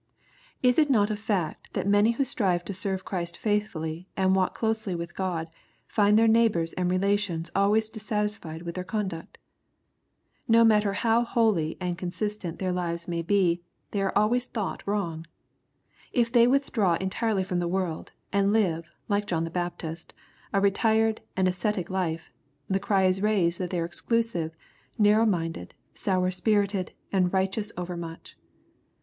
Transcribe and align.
Is 0.63 0.79
it 0.79 0.89
not 0.89 1.11
a 1.11 1.15
fact 1.15 1.73
that 1.73 1.85
many 1.85 2.13
who 2.13 2.23
strive 2.23 2.65
to 2.65 2.73
serve 2.73 3.05
Christ 3.05 3.37
faithfully, 3.37 4.07
and 4.17 4.35
walk 4.35 4.55
closely 4.55 4.95
with 4.95 5.15
God, 5.15 5.47
find 5.85 6.17
their 6.17 6.27
neighbors 6.27 6.73
and 6.73 6.89
relations 6.89 7.51
always 7.55 7.87
dissatisfied 7.87 8.63
with 8.63 8.73
their 8.73 8.83
conduct? 8.83 9.37
No 10.47 10.63
matter 10.63 10.93
how 10.93 11.23
holy 11.23 11.77
and 11.79 11.99
consistent 11.99 12.57
their 12.57 12.71
lives 12.71 13.07
may 13.07 13.21
be, 13.21 13.61
they 13.91 14.01
are 14.01 14.11
always 14.15 14.47
thought 14.47 14.81
wrong. 14.87 15.27
If 16.11 16.31
they 16.31 16.47
withdraw 16.47 16.95
entirely 16.95 17.43
from 17.43 17.59
the 17.59 17.67
world, 17.67 18.11
and 18.33 18.51
live, 18.51 18.91
like 19.07 19.27
John 19.27 19.43
the 19.43 19.51
Baptist, 19.51 20.15
a 20.51 20.59
retired 20.59 21.21
and 21.37 21.47
ascetic 21.47 21.91
life, 21.91 22.31
the 22.67 22.79
cry 22.79 23.03
is 23.05 23.21
raised 23.21 23.59
that 23.59 23.69
they 23.69 23.79
are 23.79 23.85
exclusive, 23.85 24.55
narrow 24.97 25.27
minded, 25.27 25.75
sour 25.93 26.31
spirited, 26.31 26.91
and 27.11 27.31
righteous 27.31 27.71
overmuch. 27.77 28.35